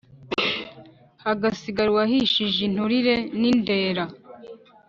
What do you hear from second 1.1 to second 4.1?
Hagasigara uwahishije inturire n’indera: